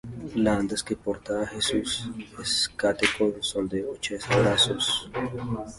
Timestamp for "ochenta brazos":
3.85-5.07